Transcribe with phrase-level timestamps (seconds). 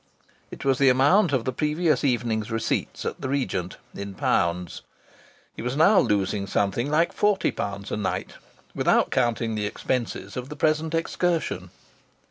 [0.49, 4.81] It was the amount of the previous evening's receipts at the Regent, in pounds.
[5.55, 8.33] He was now losing something like forty pounds a night
[8.73, 11.69] without counting the expenses of the present excursion.